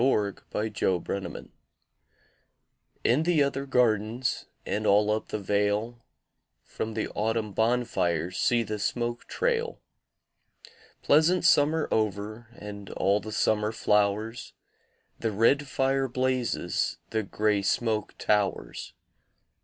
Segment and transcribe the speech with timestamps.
[0.01, 1.47] VI Autumn Fires
[3.03, 6.03] In the other gardens And all up the vale,
[6.63, 9.79] From the autumn bonfires See the smoke trail!
[11.03, 14.53] Pleasant summer over And all the summer flowers,
[15.19, 18.95] The red fire blazes, The grey smoke towers.